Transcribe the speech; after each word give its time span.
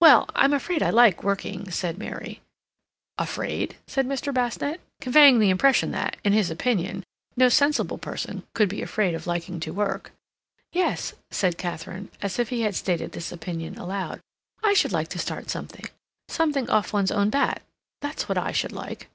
"Well, 0.00 0.30
I'm 0.34 0.54
afraid 0.54 0.82
I 0.82 0.88
like 0.88 1.22
working," 1.22 1.70
said 1.70 1.98
Mary. 1.98 2.40
"Afraid," 3.18 3.76
said 3.86 4.06
Mr. 4.06 4.32
Basnett, 4.32 4.80
conveying 4.98 5.40
the 5.40 5.50
impression 5.50 5.90
that, 5.90 6.16
in 6.24 6.32
his 6.32 6.50
opinion, 6.50 7.04
no 7.36 7.50
sensible 7.50 7.98
person 7.98 8.44
could 8.54 8.70
be 8.70 8.80
afraid 8.80 9.14
of 9.14 9.26
liking 9.26 9.60
to 9.60 9.74
work. 9.74 10.12
"Yes," 10.72 11.12
said 11.30 11.58
Katharine, 11.58 12.10
as 12.22 12.38
if 12.38 12.48
he 12.48 12.62
had 12.62 12.76
stated 12.76 13.12
this 13.12 13.30
opinion 13.30 13.76
aloud. 13.76 14.22
"I 14.64 14.72
should 14.72 14.92
like 14.92 15.08
to 15.08 15.18
start 15.18 15.50
something—something 15.50 16.70
off 16.70 16.94
one's 16.94 17.12
own 17.12 17.28
bat—that's 17.28 18.26
what 18.26 18.38
I 18.38 18.52
should 18.52 18.72
like." 18.72 19.10